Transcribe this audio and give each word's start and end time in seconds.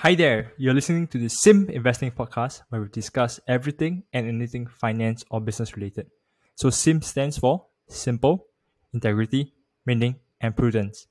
Hi 0.00 0.14
there, 0.14 0.52
you're 0.58 0.74
listening 0.74 1.06
to 1.06 1.18
the 1.18 1.30
SIMP 1.30 1.70
Investing 1.70 2.10
Podcast 2.10 2.60
where 2.68 2.82
we 2.82 2.88
discuss 2.88 3.40
everything 3.48 4.02
and 4.12 4.28
anything 4.28 4.66
finance 4.66 5.24
or 5.30 5.40
business 5.40 5.74
related. 5.74 6.10
So, 6.54 6.68
SIMP 6.68 7.02
stands 7.02 7.38
for 7.38 7.64
Simple, 7.88 8.44
Integrity, 8.92 9.54
Meaning, 9.86 10.16
and 10.38 10.54
Prudence. 10.54 11.06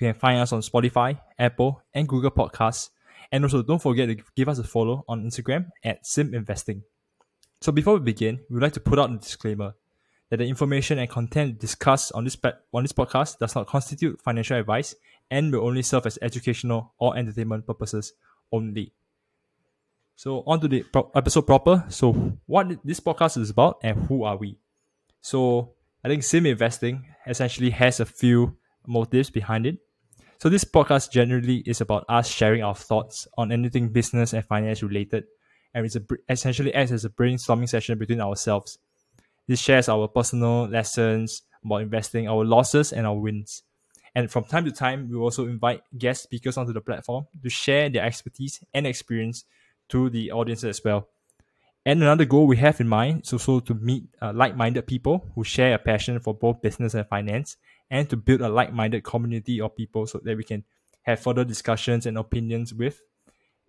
You 0.00 0.06
can 0.06 0.14
find 0.18 0.40
us 0.40 0.50
on 0.50 0.62
Spotify, 0.62 1.20
Apple, 1.38 1.82
and 1.92 2.08
Google 2.08 2.30
Podcasts. 2.30 2.88
And 3.30 3.44
also, 3.44 3.62
don't 3.62 3.82
forget 3.82 4.08
to 4.08 4.16
give 4.34 4.48
us 4.48 4.58
a 4.58 4.64
follow 4.64 5.04
on 5.06 5.24
Instagram 5.24 5.68
at 5.84 6.06
SIMP 6.06 6.32
Investing. 6.32 6.84
So, 7.60 7.70
before 7.70 7.98
we 7.98 8.00
begin, 8.00 8.40
we 8.48 8.54
would 8.54 8.62
like 8.62 8.72
to 8.72 8.80
put 8.80 8.98
out 8.98 9.10
a 9.10 9.18
disclaimer 9.18 9.74
that 10.30 10.38
the 10.38 10.46
information 10.46 10.98
and 10.98 11.10
content 11.10 11.58
discussed 11.58 12.12
on 12.14 12.24
this, 12.24 12.38
on 12.72 12.82
this 12.82 12.92
podcast 12.92 13.38
does 13.38 13.54
not 13.54 13.66
constitute 13.66 14.22
financial 14.22 14.56
advice 14.56 14.94
and 15.32 15.50
will 15.50 15.66
only 15.66 15.80
serve 15.82 16.04
as 16.04 16.18
educational 16.20 16.92
or 16.98 17.16
entertainment 17.16 17.66
purposes 17.66 18.12
only. 18.52 18.92
So 20.14 20.44
on 20.46 20.60
to 20.60 20.68
the 20.68 20.82
pro- 20.82 21.10
episode 21.14 21.46
proper. 21.46 21.84
So 21.88 22.12
what 22.44 22.68
this 22.84 23.00
podcast 23.00 23.38
is 23.38 23.48
about 23.48 23.78
and 23.82 23.96
who 24.06 24.24
are 24.24 24.36
we? 24.36 24.58
So 25.22 25.72
I 26.04 26.08
think 26.08 26.22
simp 26.22 26.46
investing 26.46 27.06
essentially 27.26 27.70
has 27.70 27.98
a 27.98 28.04
few 28.04 28.58
motives 28.86 29.30
behind 29.30 29.64
it. 29.66 29.78
So 30.38 30.50
this 30.50 30.64
podcast 30.64 31.10
generally 31.10 31.62
is 31.64 31.80
about 31.80 32.04
us 32.10 32.28
sharing 32.28 32.62
our 32.62 32.74
thoughts 32.74 33.26
on 33.38 33.52
anything 33.52 33.88
business 33.88 34.34
and 34.34 34.44
finance 34.44 34.82
related, 34.82 35.24
and 35.72 35.86
it's 35.86 35.96
a, 35.96 36.02
essentially 36.28 36.74
acts 36.74 36.92
as 36.92 37.04
a 37.04 37.10
brainstorming 37.10 37.68
session 37.68 37.96
between 37.96 38.20
ourselves. 38.20 38.78
This 39.46 39.60
shares 39.60 39.88
our 39.88 40.08
personal 40.08 40.68
lessons 40.68 41.42
about 41.64 41.82
investing, 41.82 42.28
our 42.28 42.44
losses 42.44 42.92
and 42.92 43.06
our 43.06 43.16
wins. 43.16 43.62
And 44.14 44.30
from 44.30 44.44
time 44.44 44.64
to 44.66 44.72
time, 44.72 45.08
we 45.10 45.16
also 45.16 45.46
invite 45.46 45.82
guest 45.96 46.22
speakers 46.22 46.56
onto 46.56 46.72
the 46.72 46.80
platform 46.80 47.26
to 47.42 47.48
share 47.48 47.88
their 47.88 48.04
expertise 48.04 48.62
and 48.74 48.86
experience 48.86 49.44
to 49.88 50.10
the 50.10 50.32
audience 50.32 50.64
as 50.64 50.82
well. 50.84 51.08
And 51.84 52.00
another 52.02 52.24
goal 52.24 52.46
we 52.46 52.56
have 52.58 52.80
in 52.80 52.88
mind 52.88 53.22
is 53.24 53.32
also 53.32 53.58
to 53.60 53.74
meet 53.74 54.04
uh, 54.20 54.32
like 54.32 54.56
minded 54.56 54.86
people 54.86 55.26
who 55.34 55.42
share 55.42 55.74
a 55.74 55.78
passion 55.78 56.20
for 56.20 56.32
both 56.32 56.62
business 56.62 56.94
and 56.94 57.06
finance 57.08 57.56
and 57.90 58.08
to 58.10 58.16
build 58.16 58.40
a 58.40 58.48
like 58.48 58.72
minded 58.72 59.02
community 59.02 59.60
of 59.60 59.74
people 59.74 60.06
so 60.06 60.20
that 60.22 60.36
we 60.36 60.44
can 60.44 60.62
have 61.02 61.18
further 61.18 61.44
discussions 61.44 62.06
and 62.06 62.16
opinions 62.16 62.72
with. 62.72 63.02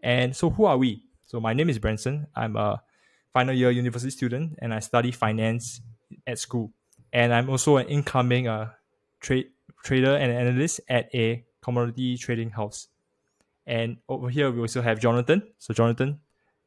And 0.04 0.36
so, 0.36 0.50
who 0.52 0.66
are 0.66 0.78
we? 0.78 1.04
So, 1.26 1.40
my 1.40 1.54
name 1.54 1.70
is 1.70 1.80
Branson. 1.80 2.28
I'm 2.36 2.56
a 2.56 2.84
final 3.34 3.56
year 3.56 3.72
university 3.72 4.12
student 4.12 4.60
and 4.62 4.74
I 4.74 4.80
study 4.80 5.12
finance 5.12 5.82
at 6.28 6.38
school. 6.38 6.72
And 7.12 7.34
I'm 7.34 7.50
also 7.50 7.78
an 7.78 7.88
incoming 7.88 8.48
uh, 8.48 8.70
trade 9.20 9.48
trader 9.84 10.16
and 10.16 10.32
analyst 10.32 10.82
at 10.90 11.14
a 11.14 11.44
commodity 11.62 12.18
trading 12.18 12.50
house. 12.50 12.88
And 13.68 13.98
over 14.10 14.30
here, 14.30 14.52
we 14.52 14.60
also 14.60 14.82
have 14.82 15.00
Jonathan. 15.00 15.44
So, 15.60 15.74
Jonathan, 15.74 16.20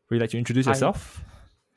would 0.08 0.17
you 0.17 0.20
like 0.20 0.31
to 0.31 0.39
introduce 0.39 0.67
Hi. 0.67 0.73
yourself? 0.73 1.25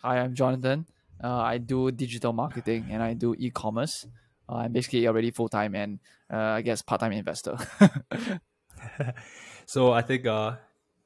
Hi, 0.03 0.19
I'm 0.19 0.35
Jonathan. 0.35 0.85
Uh, 1.21 1.41
I 1.41 1.57
do 1.57 1.91
digital 1.91 2.31
marketing 2.31 2.87
and 2.91 3.03
I 3.03 3.13
do 3.13 3.35
e-commerce. 3.37 4.05
Uh, 4.47 4.55
I'm 4.55 4.71
basically 4.71 5.07
already 5.07 5.31
full 5.31 5.49
time 5.49 5.75
and 5.75 5.99
uh, 6.31 6.37
I 6.37 6.61
guess 6.61 6.81
part 6.81 7.01
time 7.01 7.11
investor. 7.11 7.57
so, 9.65 9.91
I 9.91 10.01
think 10.01 10.25
uh, 10.25 10.55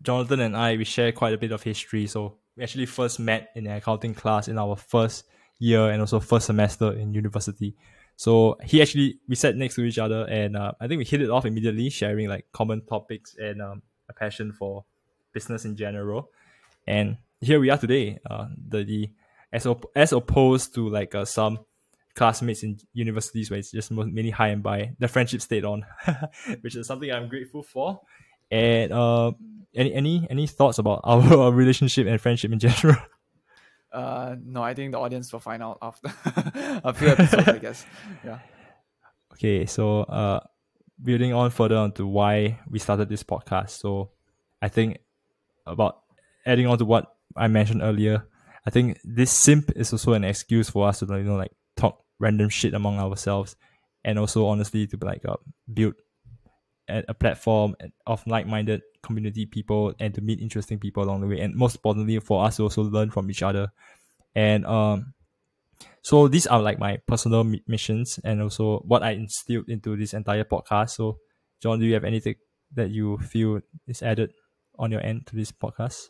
Jonathan 0.01 0.41
and 0.41 0.55
I 0.55 0.77
we 0.77 0.83
share 0.83 1.11
quite 1.11 1.33
a 1.33 1.37
bit 1.37 1.51
of 1.51 1.63
history. 1.63 2.05
So, 2.05 2.35
we 2.55 2.63
actually 2.63 2.85
first 2.85 3.19
met 3.19 3.49
in 3.55 3.65
an 3.65 3.77
accounting 3.77 4.13
class 4.13 4.47
in 4.47 4.59
our 4.59 4.75
first 4.75 5.25
year 5.57 5.89
and 5.89 6.01
also 6.01 6.19
first 6.19 6.45
semester 6.45 6.93
in 6.93 7.13
university. 7.13 7.75
So 8.15 8.57
he 8.63 8.81
actually 8.81 9.19
we 9.27 9.35
sat 9.35 9.55
next 9.55 9.75
to 9.75 9.83
each 9.83 9.97
other, 9.97 10.25
and 10.29 10.55
uh, 10.55 10.73
I 10.79 10.87
think 10.87 10.99
we 10.99 11.05
hit 11.05 11.21
it 11.21 11.29
off 11.29 11.45
immediately, 11.45 11.89
sharing 11.89 12.29
like 12.29 12.45
common 12.53 12.85
topics 12.85 13.35
and 13.37 13.61
um, 13.61 13.81
a 14.09 14.13
passion 14.13 14.53
for 14.53 14.85
business 15.33 15.65
in 15.65 15.75
general. 15.75 16.29
And 16.87 17.17
here 17.41 17.59
we 17.59 17.69
are 17.69 17.77
today. 17.77 18.19
Uh, 18.29 18.47
the, 18.69 18.83
the 18.83 19.09
as 19.51 19.65
op- 19.65 19.91
as 19.95 20.13
opposed 20.13 20.73
to 20.75 20.89
like 20.89 21.15
uh, 21.15 21.25
some 21.25 21.59
classmates 22.15 22.63
in 22.63 22.79
universities 22.93 23.49
where 23.49 23.59
it's 23.59 23.71
just 23.71 23.91
mainly 23.91 24.29
high 24.29 24.49
and 24.49 24.61
by, 24.63 24.91
the 24.99 25.07
friendship 25.07 25.41
stayed 25.41 25.65
on, 25.65 25.85
which 26.61 26.75
is 26.75 26.87
something 26.87 27.11
I'm 27.11 27.27
grateful 27.27 27.63
for. 27.63 28.01
And 28.51 28.91
uh, 28.91 29.31
any 29.75 29.93
any 29.93 30.27
any 30.29 30.47
thoughts 30.47 30.77
about 30.77 31.01
our 31.03 31.51
relationship 31.51 32.07
and 32.07 32.21
friendship 32.21 32.51
in 32.51 32.59
general? 32.59 32.97
Uh, 33.93 34.35
no, 34.43 34.63
I 34.63 34.73
think 34.73 34.91
the 34.91 34.99
audience 34.99 35.31
will 35.31 35.39
find 35.39 35.61
out 35.61 35.77
after 35.81 36.11
a 36.83 36.93
few 36.93 37.09
episodes, 37.09 37.47
I 37.47 37.57
guess. 37.59 37.85
Yeah. 38.25 38.39
Okay, 39.33 39.65
so 39.65 40.01
uh, 40.01 40.39
building 41.01 41.33
on 41.33 41.51
further 41.51 41.77
onto 41.77 42.07
why 42.07 42.59
we 42.69 42.79
started 42.79 43.07
this 43.07 43.23
podcast. 43.23 43.71
So, 43.71 44.09
I 44.61 44.69
think 44.69 44.97
about 45.65 46.01
adding 46.45 46.67
on 46.67 46.77
to 46.79 46.85
what 46.85 47.13
I 47.35 47.47
mentioned 47.47 47.81
earlier. 47.83 48.25
I 48.65 48.69
think 48.69 48.99
this 49.03 49.31
simp 49.31 49.71
is 49.75 49.91
also 49.91 50.13
an 50.13 50.23
excuse 50.23 50.69
for 50.69 50.87
us 50.87 50.99
to 50.99 51.05
you 51.05 51.23
know 51.23 51.35
like 51.35 51.51
talk 51.75 52.03
random 52.19 52.49
shit 52.49 52.73
among 52.73 52.97
ourselves, 52.97 53.55
and 54.03 54.17
also 54.17 54.47
honestly 54.47 54.87
to 54.87 54.97
like 55.01 55.23
uh, 55.25 55.37
build 55.71 55.95
a, 56.89 57.03
a 57.09 57.13
platform 57.13 57.75
of 58.05 58.25
like-minded 58.27 58.81
community 59.01 59.45
people 59.45 59.93
and 59.99 60.13
to 60.13 60.21
meet 60.21 60.39
interesting 60.39 60.79
people 60.79 61.03
along 61.03 61.21
the 61.21 61.27
way. 61.27 61.39
And 61.39 61.55
most 61.55 61.75
importantly 61.75 62.19
for 62.19 62.43
us 62.45 62.57
to 62.57 62.63
also 62.63 62.83
learn 62.83 63.11
from 63.11 63.29
each 63.29 63.43
other. 63.43 63.71
And 64.35 64.65
um 64.65 65.13
so 66.01 66.27
these 66.27 66.47
are 66.47 66.61
like 66.61 66.79
my 66.79 66.97
personal 67.07 67.43
missions 67.67 68.19
and 68.23 68.41
also 68.41 68.79
what 68.79 69.03
i 69.03 69.11
instilled 69.11 69.69
into 69.69 69.95
this 69.95 70.13
entire 70.13 70.43
podcast. 70.43 70.91
So 70.91 71.19
john 71.61 71.79
do 71.79 71.85
you 71.85 71.93
have 71.93 72.03
anything 72.03 72.35
that 72.73 72.89
you 72.89 73.17
feel 73.19 73.61
is 73.87 74.01
added 74.01 74.33
on 74.79 74.91
your 74.91 75.01
end 75.01 75.27
to 75.27 75.35
this 75.35 75.51
podcast? 75.51 76.09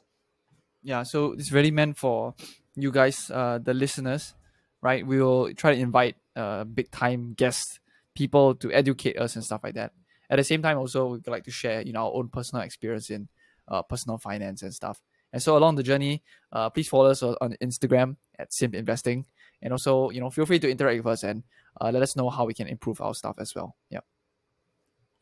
Yeah 0.82 1.04
so 1.04 1.34
it's 1.34 1.52
really 1.52 1.72
meant 1.72 1.98
for 1.98 2.34
you 2.76 2.92
guys 2.92 3.30
uh 3.32 3.60
the 3.62 3.74
listeners 3.74 4.34
right? 4.82 5.08
We 5.08 5.22
will 5.22 5.54
try 5.54 5.74
to 5.76 5.80
invite 5.80 6.16
uh 6.36 6.64
big 6.66 6.92
time 6.92 7.34
guests 7.34 7.80
people 8.16 8.54
to 8.56 8.72
educate 8.72 9.18
us 9.18 9.36
and 9.36 9.44
stuff 9.44 9.62
like 9.64 9.74
that 9.76 9.92
at 10.30 10.38
the 10.38 10.44
same 10.44 10.62
time 10.62 10.78
also 10.78 11.08
we'd 11.08 11.28
like 11.28 11.44
to 11.44 11.52
share 11.52 11.82
you 11.82 11.94
know 11.94 12.06
our 12.06 12.14
own 12.14 12.30
personal 12.30 12.64
experience 12.64 13.10
in 13.10 13.28
uh, 13.68 13.82
personal 13.82 14.18
finance 14.18 14.62
and 14.62 14.74
stuff. 14.74 15.02
And 15.32 15.42
so 15.42 15.58
along 15.58 15.76
the 15.76 15.84
journey 15.84 16.24
uh, 16.52 16.70
please 16.70 16.88
follow 16.88 17.10
us 17.10 17.24
on 17.24 17.56
instagram 17.62 18.18
at 18.38 18.54
simp 18.54 18.76
investing. 18.76 19.26
And 19.62 19.72
also 19.72 20.10
you 20.10 20.22
know 20.22 20.30
feel 20.30 20.46
free 20.46 20.60
to 20.60 20.70
interact 20.70 20.98
with 21.04 21.14
us 21.14 21.24
and 21.24 21.44
uh, 21.80 21.92
let 21.92 22.04
us 22.04 22.16
know 22.16 22.30
how 22.30 22.46
we 22.46 22.54
can 22.54 22.68
improve 22.68 23.02
our 23.02 23.14
stuff 23.14 23.36
as 23.40 23.54
well. 23.56 23.76
Yep 23.90 24.06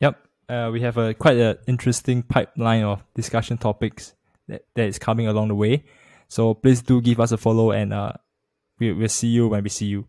yep 0.00 0.26
uh, 0.48 0.70
we 0.72 0.80
have 0.80 0.96
a 0.96 1.14
quite 1.14 1.36
an 1.36 1.56
interesting 1.66 2.22
pipeline 2.22 2.82
of 2.82 3.04
discussion 3.14 3.58
topics 3.58 4.14
that, 4.48 4.64
that 4.74 4.86
is 4.86 4.98
coming 4.98 5.26
along 5.26 5.48
the 5.48 5.54
way. 5.54 5.84
So 6.28 6.54
please 6.54 6.82
do 6.82 7.00
give 7.00 7.20
us 7.20 7.32
a 7.32 7.36
follow 7.36 7.72
and 7.72 7.92
uh, 7.92 8.12
we, 8.78 8.92
we'll 8.92 9.08
see 9.08 9.28
you 9.28 9.48
when 9.48 9.62
we 9.62 9.68
see 9.68 9.86
you. 9.86 10.08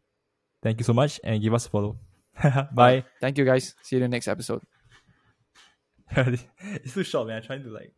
Thank 0.61 0.79
you 0.79 0.85
so 0.85 0.93
much 0.93 1.19
and 1.23 1.41
give 1.41 1.53
us 1.53 1.65
a 1.65 1.69
follow. 1.69 1.97
Bye. 2.73 3.03
Thank 3.21 3.37
you 3.37 3.45
guys. 3.45 3.75
See 3.83 3.97
you 3.97 4.03
in 4.03 4.09
the 4.09 4.15
next 4.15 4.27
episode 4.27 4.63
it's 6.15 6.93
too 6.93 7.03
short, 7.03 7.27
man. 7.27 7.37
I'm 7.37 7.43
trying 7.43 7.63
to 7.63 7.69
like 7.69 7.93